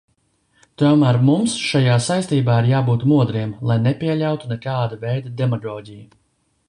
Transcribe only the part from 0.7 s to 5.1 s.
Tomēr mums šajā saistībā ir jābūt modriem, lai nepieļautu nekāda